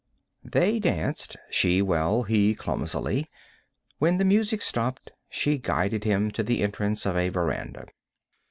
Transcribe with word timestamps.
They 0.43 0.79
danced, 0.79 1.37
she 1.51 1.79
well, 1.79 2.23
he 2.23 2.55
clumsily. 2.55 3.29
When 3.99 4.17
the 4.17 4.25
music 4.25 4.63
stopped 4.63 5.11
she 5.29 5.59
guided 5.59 6.05
him 6.05 6.31
to 6.31 6.41
the 6.41 6.63
entrance 6.63 7.05
of 7.05 7.15
a 7.15 7.29
veranda. 7.29 7.85